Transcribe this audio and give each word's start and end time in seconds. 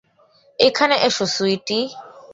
এখানে 0.59 0.95
এসো, 1.07 1.25
সুইটি। 1.35 1.79